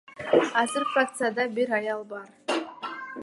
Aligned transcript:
Азыр 0.61 0.85
фракцияда 0.93 1.45
бир 1.59 1.75
аял 1.79 2.03
бар. 2.13 2.27